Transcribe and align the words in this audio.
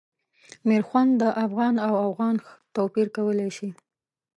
میرخوند 0.67 1.11
د 1.21 1.23
افغان 1.45 1.75
او 1.87 1.93
اوغان 2.05 2.35
توپیر 2.75 3.07
کولای 3.15 3.49
شي. 3.57 3.69